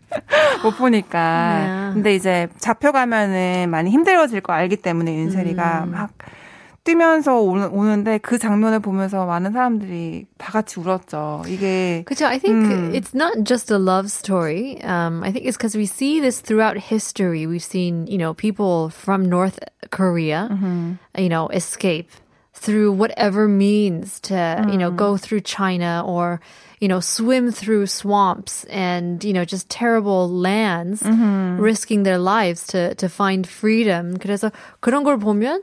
못 0.64 0.78
보니까. 0.78 1.58
네. 1.58 1.92
근데 1.92 2.14
이제 2.14 2.48
잡혀가면은 2.56 3.68
많이 3.68 3.90
힘들어질 3.90 4.40
거 4.40 4.54
알기 4.54 4.78
때문에 4.78 5.14
윤세리가 5.14 5.84
음. 5.84 5.90
막 5.90 6.10
뛰면서 6.84 7.40
오는, 7.40 7.68
오는데 7.70 8.18
그 8.18 8.38
장면을 8.38 8.80
보면서 8.80 9.24
많은 9.24 9.52
사람들이 9.52 10.26
다 10.36 10.52
같이 10.52 10.78
울었죠. 10.78 11.42
이게 11.48 12.04
그죠? 12.06 12.26
I 12.26 12.38
think 12.38 12.68
음. 12.70 12.94
it's 12.94 13.14
not 13.14 13.44
just 13.44 13.70
a 13.72 13.78
love 13.78 14.10
story. 14.10 14.78
Um, 14.84 15.24
I 15.24 15.32
think 15.32 15.46
it's 15.46 15.56
because 15.56 15.74
we 15.74 15.86
see 15.86 16.20
this 16.20 16.40
throughout 16.40 16.76
history. 16.76 17.46
We've 17.46 17.64
seen, 17.64 18.06
you 18.06 18.18
know, 18.18 18.34
people 18.34 18.90
from 18.90 19.24
North 19.30 19.58
Korea, 19.90 20.48
you 21.16 21.28
know, 21.30 21.48
escape 21.48 22.10
through 22.52 22.92
whatever 22.92 23.48
means 23.48 24.20
to, 24.20 24.64
you 24.70 24.76
know, 24.78 24.90
go 24.90 25.16
through 25.16 25.40
China 25.40 26.04
or, 26.06 26.40
you 26.80 26.88
know, 26.88 27.00
swim 27.00 27.50
through 27.50 27.86
swamps 27.86 28.64
and, 28.70 29.24
you 29.24 29.32
know, 29.32 29.44
just 29.44 29.68
terrible 29.70 30.28
lands, 30.28 31.02
Mm-hmm. 31.02 31.60
risking 31.60 32.02
their 32.04 32.18
lives 32.18 32.66
to, 32.68 32.94
to 32.96 33.08
find 33.08 33.46
freedom. 33.46 34.18
그래서 34.18 34.50
그런 34.80 35.02
걸 35.02 35.18
보면, 35.18 35.62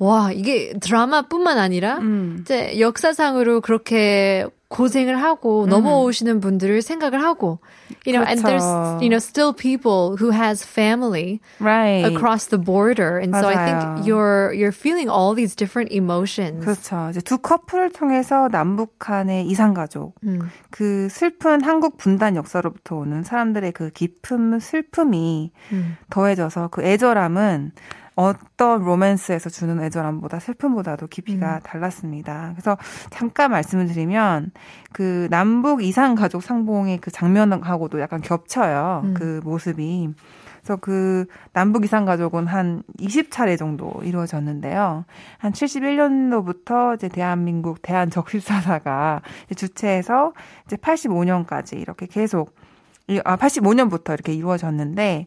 와, 0.00 0.32
이게 0.32 0.72
드라마뿐만 0.80 1.58
아니라, 1.58 1.98
음. 1.98 2.38
이제 2.40 2.80
역사상으로 2.80 3.60
그렇게 3.60 4.46
고생을 4.68 5.20
하고 5.20 5.66
넘어오시는 5.66 6.40
분들을 6.40 6.80
생각을 6.80 7.22
하고, 7.22 7.58
you 8.06 8.16
know, 8.16 8.24
and 8.24 8.40
there's, 8.40 8.62
음. 8.62 8.96
그렇죠. 8.96 9.02
you 9.02 9.10
know, 9.10 9.18
still 9.18 9.52
people 9.52 10.16
who 10.16 10.30
has 10.30 10.64
family 10.64 11.40
Right. 11.58 12.06
across 12.06 12.46
the 12.48 12.56
border. 12.56 13.18
And 13.18 13.34
so 13.36 13.48
I 13.48 13.56
think 13.66 14.06
you're, 14.06 14.54
you're 14.54 14.72
feeling 14.72 15.10
all 15.10 15.34
these 15.34 15.56
different 15.56 15.92
emotions. 15.92 16.64
그렇죠. 16.64 17.10
이제 17.10 17.20
두 17.20 17.38
커플을 17.38 17.90
통해서 17.90 18.48
남북한의 18.48 19.46
이산가족, 19.48 20.14
음. 20.24 20.48
그 20.70 21.08
슬픈 21.10 21.62
한국 21.62 21.98
분단 21.98 22.36
역사로부터 22.36 22.94
오는 22.96 23.24
사람들의 23.24 23.72
그 23.72 23.90
깊은 23.90 24.60
슬픔이 24.60 25.50
음. 25.72 25.96
더해져서 26.10 26.68
그 26.68 26.84
애절함은 26.84 27.72
어떤 28.20 28.84
로맨스에서 28.84 29.48
주는 29.48 29.82
애절함보다 29.82 30.40
슬픔보다도 30.40 31.06
깊이가 31.06 31.54
음. 31.56 31.60
달랐습니다. 31.62 32.50
그래서 32.52 32.76
잠깐 33.08 33.50
말씀을 33.52 33.86
드리면 33.86 34.50
그 34.92 35.26
남북 35.30 35.82
이산 35.82 36.14
가족 36.14 36.42
상봉의 36.42 36.98
그 36.98 37.10
장면하고도 37.10 37.98
약간 38.00 38.20
겹쳐요. 38.20 39.00
음. 39.04 39.14
그 39.14 39.40
모습이. 39.42 40.10
그래서 40.60 40.76
그 40.76 41.24
남북 41.54 41.84
이산 41.86 42.04
가족은 42.04 42.46
한 42.46 42.82
20차례 42.98 43.56
정도 43.56 43.94
이루어졌는데요. 44.02 45.06
한 45.38 45.52
71년도부터 45.52 46.96
이제 46.96 47.08
대한민국 47.08 47.80
대한 47.80 48.10
적십사사가 48.10 49.22
이제 49.46 49.54
주최해서 49.54 50.34
이제 50.66 50.76
85년까지 50.76 51.80
이렇게 51.80 52.04
계속 52.04 52.54
이- 53.08 53.22
아 53.24 53.36
85년부터 53.36 54.12
이렇게 54.12 54.34
이루어졌는데 54.34 55.26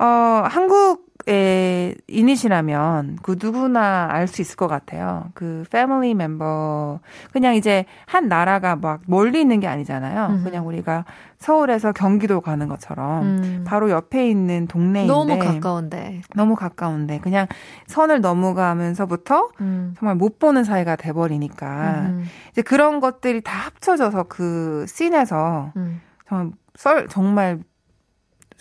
어 0.00 0.04
한국 0.50 1.03
의 1.26 1.94
이닛이라면 2.08 3.18
그 3.22 3.36
누구나 3.40 4.08
알 4.10 4.26
수 4.26 4.42
있을 4.42 4.56
것 4.56 4.66
같아요. 4.66 5.30
그 5.32 5.64
패밀리 5.70 6.12
멤버 6.12 6.98
그냥 7.32 7.54
이제 7.54 7.86
한 8.04 8.28
나라가 8.28 8.74
막 8.76 9.00
멀리 9.06 9.40
있는 9.40 9.60
게 9.60 9.66
아니잖아요. 9.66 10.26
음. 10.26 10.44
그냥 10.44 10.66
우리가 10.66 11.04
서울에서 11.38 11.92
경기도 11.92 12.40
가는 12.40 12.68
것처럼 12.68 13.22
음. 13.22 13.64
바로 13.66 13.90
옆에 13.90 14.28
있는 14.28 14.66
동네인데 14.66 15.12
너무 15.12 15.38
가까운데. 15.38 16.20
너무 16.34 16.56
가까운데 16.56 17.20
그냥 17.20 17.46
선을 17.86 18.20
넘어가면서부터 18.20 19.50
음. 19.60 19.94
정말 19.98 20.16
못 20.16 20.38
보는 20.38 20.64
사이가 20.64 20.96
돼버리니까 20.96 22.06
음. 22.08 22.24
이제 22.50 22.60
그런 22.60 23.00
것들이 23.00 23.40
다 23.40 23.66
합쳐져서 23.66 24.24
그 24.24 24.84
씬에서 24.88 25.72
음. 25.76 26.00
정말 26.28 26.50
썰 26.74 27.08
정말 27.08 27.60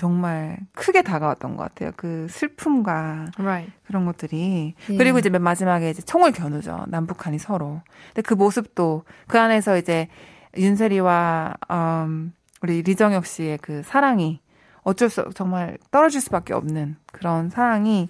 정말 0.03 0.57
크게 0.74 1.01
다가왔던 1.01 1.55
것 1.55 1.63
같아요. 1.63 1.91
그 1.95 2.27
슬픔과 2.29 3.27
Right. 3.39 3.72
그런 3.88 4.03
것들이 4.03 4.75
예. 4.89 4.98
그리고 4.98 5.17
이제 5.17 5.29
맨 5.29 5.41
마지막에 5.41 5.89
이제 5.89 6.01
총을 6.01 6.33
겨누죠. 6.33 6.88
남북한이 6.89 7.39
서로. 7.39 7.81
근데 8.07 8.22
그 8.22 8.33
모습도 8.33 9.05
그 9.27 9.39
안에서 9.39 9.77
이제 9.77 10.10
윤세리와 10.57 11.53
음, 11.72 12.33
우리 12.62 12.81
리정혁 12.81 13.25
씨의 13.25 13.60
그 13.62 13.81
사랑이 13.83 14.41
어쩔 14.84 15.10
수 15.10 15.24
정말 15.34 15.78
떨어질 15.92 16.20
수밖에 16.22 16.54
없는 16.54 16.98
그런 17.12 17.50
사랑이 17.50 18.10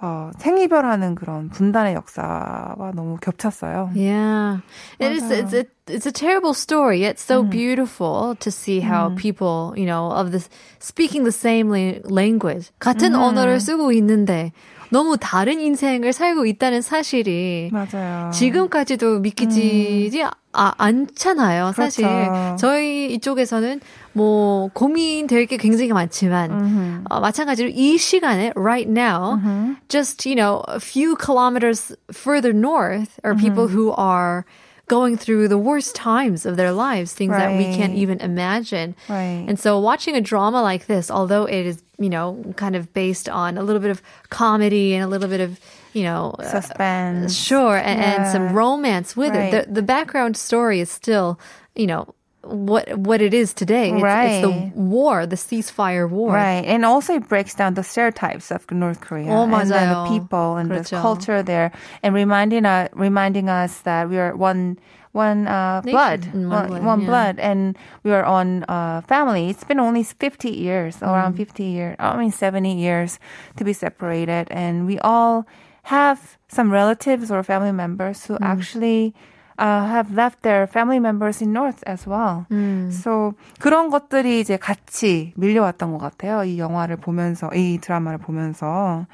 어, 0.00 0.30
생이별하는 0.38 1.14
그런 1.14 1.48
분단의 1.50 1.94
역사와 1.94 2.92
너무 2.94 3.16
겹쳤어요. 3.20 3.90
Yeah. 3.94 4.60
It 5.00 5.12
is 5.12 5.30
it's 5.30 5.52
a 5.54 5.64
it's 5.86 6.06
a 6.06 6.12
terrible 6.12 6.54
story. 6.54 7.02
It's 7.04 7.22
so 7.22 7.42
beautiful 7.42 8.36
to 8.40 8.50
see 8.50 8.80
how 8.80 9.14
people, 9.16 9.74
you 9.76 9.86
know, 9.86 10.10
of 10.12 10.30
this 10.30 10.48
speaking 10.78 11.24
the 11.24 11.32
same 11.32 11.68
la- 11.70 12.00
language. 12.08 12.70
같은 12.80 13.14
언어를 13.14 13.60
쓰고 13.60 13.92
있는데 13.92 14.52
너무 14.94 15.16
다른 15.18 15.58
인생을 15.58 16.12
살고 16.12 16.46
있다는 16.46 16.80
사실이 16.80 17.70
맞아요. 17.72 18.30
지금까지도 18.30 19.18
믿기지 19.18 20.22
아, 20.52 20.72
않잖아요, 20.78 21.72
사실. 21.72 22.06
그렇죠. 22.06 22.56
저희 22.60 23.12
이쪽에서는 23.12 23.80
뭐 24.12 24.68
고민될 24.72 25.46
게 25.46 25.56
굉장히 25.56 25.92
많지만 25.92 26.52
음흠. 26.52 27.04
어, 27.10 27.18
마찬가지로 27.18 27.70
이 27.70 27.98
시간에 27.98 28.52
right 28.54 28.88
now 28.88 29.34
음흠. 29.34 29.76
just 29.88 30.28
you 30.28 30.36
know 30.36 30.62
a 30.68 30.78
few 30.78 31.16
kilometers 31.16 31.96
further 32.12 32.56
north 32.56 33.18
are 33.24 33.34
people 33.34 33.66
who 33.66 33.92
are 33.98 34.44
going 34.86 35.16
through 35.16 35.48
the 35.48 35.56
worst 35.58 35.94
times 35.94 36.44
of 36.46 36.56
their 36.56 36.70
lives 36.72 37.12
things 37.14 37.30
that 37.32 37.56
we 37.56 37.64
can't 37.76 37.94
even 37.94 38.20
imagine 38.20 38.94
Right. 39.08 39.44
and 39.48 39.58
so 39.58 39.78
watching 39.80 40.14
a 40.16 40.20
drama 40.20 40.60
like 40.62 40.86
this 40.86 41.10
although 41.10 41.44
it 41.46 41.64
is 41.66 41.82
you 41.98 42.10
know 42.10 42.42
kind 42.56 42.76
of 42.76 42.92
based 42.92 43.28
on 43.28 43.56
a 43.56 43.62
little 43.62 43.80
bit 43.80 43.90
of 43.90 44.02
comedy 44.30 44.94
and 44.94 45.02
a 45.02 45.06
little 45.06 45.28
bit 45.28 45.40
of 45.40 45.58
you 45.94 46.02
know 46.02 46.34
uh, 46.38 46.42
Suspense. 46.50 47.34
Sure, 47.36 47.76
and, 47.76 48.00
and 48.00 48.26
some 48.32 48.52
romance 48.52 49.16
with 49.16 49.30
Right. 49.34 49.54
it. 49.54 49.68
The 49.68 49.74
the 49.74 49.82
background 49.82 50.36
story 50.36 50.80
is 50.80 50.90
still, 50.90 51.38
you 51.76 51.86
know, 51.86 52.14
what 52.43 52.87
what 52.97 53.21
it 53.21 53.33
is 53.33 53.53
today. 53.53 53.89
It's, 53.91 53.95
it's 53.95 54.41
the 54.41 54.49
Right. 54.49 54.71
war, 54.75 55.25
the 55.25 55.35
ceasefire 55.35 56.09
war. 56.09 56.33
Right. 56.33 56.63
And 56.65 56.85
also 56.85 57.15
it 57.15 57.27
breaks 57.27 57.53
down 57.53 57.73
the 57.73 57.83
stereotypes 57.83 58.49
of 58.49 58.69
North 58.71 59.01
Korea 59.01 59.27
어, 59.27 59.43
and 59.43 59.53
then 59.53 59.89
the 59.89 59.95
맞아요. 59.95 60.07
people 60.07 60.55
and 60.57 60.71
the 60.71 60.75
그렇죠. 60.79 61.01
culture 61.01 61.43
there 61.43 61.71
and 62.01 62.15
reminding 62.15 62.65
us 62.65 62.89
reminding 62.93 63.49
us 63.49 63.81
that 63.81 64.09
we 64.09 64.17
are 64.17 64.35
one 64.35 64.79
one 65.11 65.47
uh, 65.47 65.81
Nation. 65.81 65.91
blood, 65.91 66.21
Mm, 66.31 66.33
one 66.33 66.49
one, 66.49 66.67
blood, 66.69 66.83
one 66.85 66.99
yeah. 67.01 67.07
blood, 67.07 67.39
and 67.39 67.77
we 68.03 68.11
are 68.13 68.23
on 68.23 68.63
uh, 68.69 69.01
family. 69.01 69.49
It's 69.49 69.63
been 69.65 69.79
only 69.79 70.03
50 70.03 70.49
years, 70.49 70.97
Mm. 71.01 71.07
around 71.11 71.33
50 71.35 71.63
years, 71.65 71.95
I 71.99 72.15
mean 72.15 72.31
70 72.31 72.71
years 72.77 73.19
to 73.57 73.65
be 73.65 73.73
separated, 73.73 74.47
and 74.51 74.85
we 74.85 74.97
all 74.99 75.45
have 75.91 76.37
some 76.47 76.71
relatives 76.71 77.31
or 77.31 77.41
family 77.43 77.71
members 77.73 78.25
who 78.25 78.35
Mm. 78.37 78.45
actually 78.45 79.13
uh, 79.58 79.86
have 79.88 80.12
left 80.14 80.42
their 80.42 80.64
family 80.66 80.98
members 80.98 81.42
in 81.42 81.52
North 81.52 81.82
as 81.86 82.08
well. 82.08 82.46
음. 82.50 82.88
So 82.90 83.32
그런 83.60 83.90
것들이 83.90 84.40
이제 84.40 84.56
같이 84.56 85.32
밀려왔던 85.36 85.92
것 85.92 85.98
같아요. 85.98 86.44
이 86.44 86.58
영화를 86.58 86.96
보면서 86.96 87.50
이 87.54 87.78
드라마를 87.80 88.18
보면서 88.18 89.06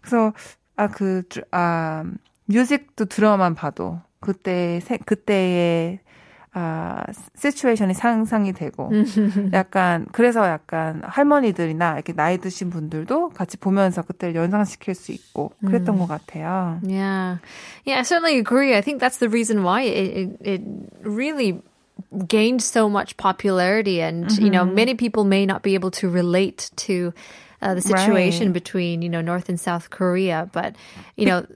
그래서 0.00 0.32
아그 0.76 1.22
아, 1.50 2.04
뮤직도 2.46 3.04
들어만 3.06 3.54
봐도 3.54 4.00
그때 4.20 4.80
세- 4.80 4.98
그때의 4.98 6.00
아 6.52 7.04
시츄에이션이 7.36 7.94
상상이 7.94 8.52
되고 8.52 8.90
약간 9.52 10.06
그래서 10.10 10.46
약간 10.48 11.00
할머니들이나 11.04 11.94
이렇게 11.94 12.12
나이 12.12 12.38
드신 12.38 12.70
분들도 12.70 13.30
같이 13.30 13.56
보면서 13.56 14.02
그때를 14.02 14.34
연상시킬 14.34 14.94
수 14.94 15.12
있고 15.12 15.52
그랬던 15.64 15.98
것 15.98 16.08
같아요. 16.08 16.80
Yeah, 16.82 17.38
yeah, 17.86 18.00
I 18.00 18.02
certainly 18.02 18.38
agree. 18.38 18.74
I 18.74 18.80
think 18.80 19.00
that's 19.00 19.18
the 19.18 19.28
reason 19.28 19.62
why 19.62 19.82
it 19.82 20.10
it, 20.10 20.28
it 20.42 20.62
really 21.04 21.62
gained 22.26 22.62
so 22.62 22.88
much 22.88 23.16
popularity, 23.16 24.02
and 24.02 24.30
you 24.38 24.50
know, 24.50 24.64
many 24.64 24.94
people 24.94 25.22
may 25.24 25.46
not 25.46 25.62
be 25.62 25.74
able 25.74 25.92
to 25.92 26.08
relate 26.08 26.70
to. 26.88 27.12
Uh, 27.61 27.73
the 27.73 27.81
situation 27.81 28.47
Right. 28.51 28.53
between 28.61 29.01
you 29.01 29.09
know 29.09 29.21
North 29.21 29.47
and 29.49 29.57
South 29.57 29.89
Korea, 29.89 30.45
but 30.51 30.75
you 31.15 31.25
know 31.25 31.47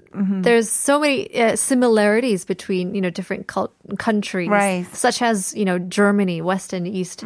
there's 0.41 0.65
so 0.71 0.97
many 0.97 1.27
uh, 1.37 1.55
similarities 1.59 2.45
between 2.47 2.95
you 2.95 3.01
know 3.03 3.11
different 3.11 3.45
cult- 3.51 3.75
countries, 3.99 4.49
Right. 4.49 4.87
such 4.95 5.21
as 5.21 5.53
you 5.53 5.65
know 5.67 5.77
Germany, 5.77 6.41
West 6.41 6.71
and 6.73 6.87
East 6.87 7.21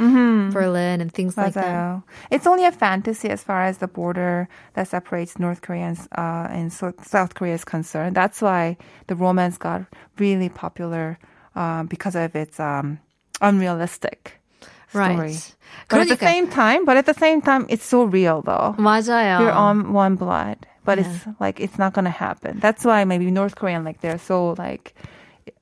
Berlin, 0.51 0.99
and 0.99 1.13
things 1.13 1.37
like 1.37 1.53
that. 1.53 1.63
맞아요. 1.63 2.03
It's 2.33 2.47
only 2.49 2.65
a 2.65 2.73
fantasy 2.73 3.29
as 3.29 3.39
far 3.45 3.63
as 3.63 3.77
the 3.77 3.87
border 3.87 4.49
that 4.73 4.89
separates 4.89 5.37
North 5.39 5.61
Korea 5.61 5.93
and, 5.93 5.97
uh, 6.17 6.49
and 6.51 6.73
so- 6.73 6.97
South 7.05 7.35
Korea 7.37 7.53
is 7.53 7.63
concerned. 7.63 8.17
That's 8.17 8.41
why 8.41 8.75
the 9.07 9.15
romance 9.15 9.55
got 9.61 9.85
really 10.17 10.49
popular 10.49 11.19
uh, 11.55 11.83
because 11.87 12.17
of 12.17 12.35
its 12.35 12.59
um, 12.59 12.99
unrealistic 13.39 14.41
story. 14.89 15.15
Right. 15.15 15.55
But 15.89 16.01
at 16.01 16.07
the 16.07 16.15
그러니까- 16.17 16.29
same 16.29 16.47
time, 16.47 16.85
but 16.85 16.97
at 16.97 17.05
the 17.05 17.13
same 17.13 17.41
time, 17.41 17.65
it's 17.69 17.85
so 17.85 18.03
real 18.03 18.41
though. 18.41 18.75
맞아요. 18.77 19.39
We're 19.39 19.51
on 19.51 19.91
one 19.93 20.15
blood, 20.15 20.65
but 20.85 20.99
it's 20.99 21.25
like 21.39 21.59
it's 21.59 21.77
not 21.77 21.93
gonna 21.93 22.09
happen. 22.13 22.59
That's 22.59 22.85
why 22.85 23.03
maybe 23.05 23.29
North 23.31 23.55
Korean 23.55 23.83
like 23.83 24.01
they're 24.01 24.19
so 24.21 24.53
like 24.57 24.93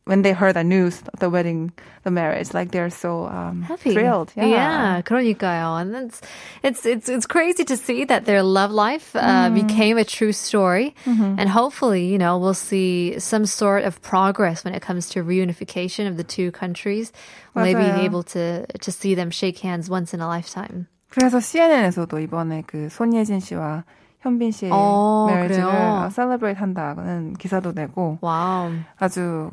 when 0.06 0.22
they 0.24 0.34
heard 0.34 0.56
the 0.56 0.64
news, 0.64 1.02
the 1.20 1.30
wedding, 1.30 1.72
the 2.04 2.12
marriage, 2.12 2.54
like 2.54 2.72
they're 2.72 2.90
so 2.90 3.28
um, 3.28 3.62
happy. 3.62 3.94
thrilled. 3.94 4.32
Yeah. 4.36 5.02
그러니까요. 5.04 5.80
And 5.82 5.96
it's, 5.96 6.22
it's, 6.64 6.86
it's, 6.86 7.10
it's 7.10 7.26
crazy 7.26 7.64
to 7.66 7.78
see 7.78 8.06
that 8.06 8.26
their 8.26 8.44
love 8.44 8.72
life 8.72 9.16
uh, 9.16 9.50
became 9.50 9.98
a 9.98 10.04
true 10.04 10.32
story. 10.34 10.96
And 11.06 11.48
hopefully, 11.48 12.06
you 12.06 12.18
know, 12.18 12.38
we'll 12.38 12.54
see 12.54 13.20
some 13.20 13.46
sort 13.46 13.84
of 13.84 14.02
progress 14.02 14.64
when 14.66 14.74
it 14.74 14.82
comes 14.82 15.10
to 15.10 15.24
reunification 15.24 16.08
of 16.08 16.18
the 16.18 16.24
two 16.24 16.52
countries. 16.52 17.12
Maybe 17.56 17.82
맞아요. 17.82 18.04
able 18.04 18.24
to, 18.24 18.66
to 18.66 18.92
see 18.92 19.14
them 19.16 19.30
shake 19.30 19.60
hands 19.60 19.90
once 19.90 20.14
in 20.14 20.22
a 20.22 20.28
lifetime. 20.28 20.88
그래서 21.12 21.40
CNN에서도 21.42 22.20
이번에 22.20 22.64
그 22.66 22.88
손예진 22.90 23.42
씨와 23.42 23.84
현빈 24.22 24.52
씨의 24.52 24.72
어, 24.74 25.28
메리지를 25.30 25.66
그래요? 25.66 26.10
셀러브레이트 26.12 26.60
한다는 26.60 27.34
기사도 27.34 27.74
내고 27.74 28.18
Wow. 28.24 28.72
아주 28.98 29.50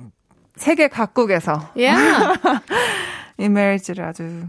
세계 0.56 0.88
각국에서 0.88 1.70
Yeah. 1.76 2.34
이 3.38 3.44
marriage를 3.46 4.04
아주 4.04 4.48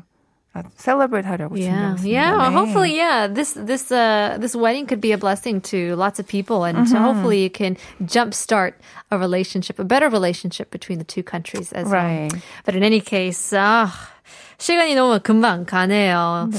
아주 0.53 0.67
celebrate 0.77 1.25
하려고 1.29 1.55
Yeah, 1.55 1.93
준비하고 1.93 2.09
yeah. 2.09 2.33
있습니다. 2.33 2.49
네. 2.49 2.53
Hopefully, 2.53 2.91
yeah. 2.97 3.27
This 3.27 3.53
this 3.53 3.91
uh 3.91 4.37
this 4.41 4.55
wedding 4.57 4.87
could 4.87 4.99
be 4.99 5.11
a 5.13 5.17
blessing 5.17 5.61
to 5.69 5.93
lots 5.95 6.17
of 6.19 6.25
people, 6.27 6.65
and 6.65 6.89
so 6.89 6.97
hopefully 6.97 7.43
you 7.45 7.51
can 7.51 7.77
jumpstart 8.01 8.73
a 9.11 9.17
relationship, 9.19 9.77
a 9.77 9.85
better 9.85 10.09
relationship 10.09 10.71
between 10.71 10.97
the 10.97 11.05
two 11.05 11.21
countries 11.21 11.71
as 11.73 11.85
Right. 11.89 12.33
well. 12.33 12.41
But 12.65 12.73
in 12.75 12.81
any 12.81 12.99
case, 12.99 13.53
아, 13.53 13.93
시간이 14.59 14.93
너무 14.93 15.19
금방 15.23 15.65
가네요. 15.65 16.49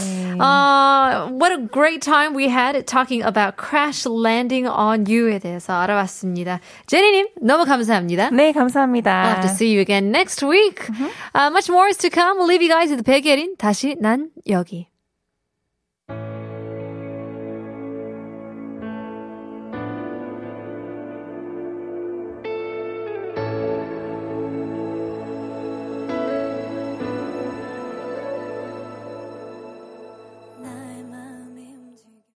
Uh, 0.40 1.28
what 1.36 1.52
a 1.52 1.58
great 1.70 2.00
time 2.00 2.34
we 2.34 2.48
had 2.48 2.74
talking 2.86 3.22
about 3.22 3.58
crash 3.58 4.06
landing 4.08 4.66
on 4.66 5.04
you에 5.04 5.38
대해서 5.38 5.74
알아봤습니다. 5.74 6.60
제니님 6.86 7.28
너무 7.42 7.66
감사합니다. 7.66 8.30
네, 8.30 8.52
감사합니다. 8.52 9.10
I'll 9.10 9.28
have 9.36 9.42
to 9.42 9.54
see 9.54 9.68
you 9.74 9.80
again 9.82 10.10
next 10.10 10.42
week. 10.42 10.88
Uh, 11.34 11.50
much 11.50 11.68
more 11.68 11.88
is 11.88 11.98
to 11.98 12.08
come. 12.08 12.38
We'll 12.38 12.48
leave 12.48 12.62
you 12.62 12.70
guys 12.70 12.90
with 12.90 13.04
백예린 13.04 13.56
다시 13.58 13.96
난 14.00 14.30
여기. 14.48 14.88